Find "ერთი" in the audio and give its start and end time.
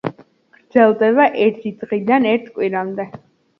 1.45-1.73